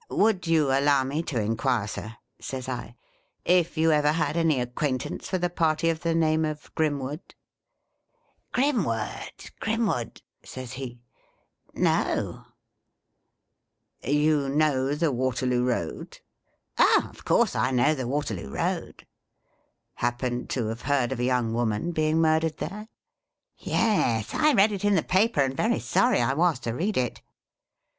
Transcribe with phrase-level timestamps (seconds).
[0.24, 2.96] 'Would you allow me to inquire, Sir,' says I,'
[3.60, 7.34] if you ever had any acquaintance with a party of the name of Grimwood
[8.54, 9.50] ]''Grimwood!
[9.60, 10.22] Grim wood!'
[10.54, 11.02] says he,'
[11.90, 12.46] No!''
[14.02, 16.20] You know the Waterloo Koad 1
[16.78, 17.08] ''Oh!
[17.10, 19.04] of course I know the Waterloo Eoad!'
[19.96, 22.88] 'Happen to have heard of a young woman being murdered there?'
[23.58, 27.20] 'Yes, I read it in the paper, and very sorry I was to read it.'